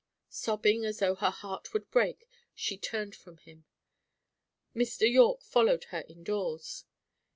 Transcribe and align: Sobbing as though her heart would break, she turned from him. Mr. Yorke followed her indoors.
Sobbing 0.31 0.83
as 0.83 0.97
though 0.97 1.13
her 1.13 1.29
heart 1.29 1.73
would 1.73 1.91
break, 1.91 2.27
she 2.55 2.75
turned 2.75 3.13
from 3.15 3.37
him. 3.37 3.65
Mr. 4.75 5.01
Yorke 5.07 5.43
followed 5.43 5.83
her 5.93 6.03
indoors. 6.09 6.85